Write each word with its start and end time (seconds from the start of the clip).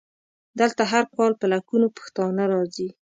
دلته 0.59 0.83
هر 0.91 1.03
کال 1.15 1.31
په 1.39 1.45
لکونو 1.53 1.87
پښتانه 1.97 2.43
راځي. 2.53 2.89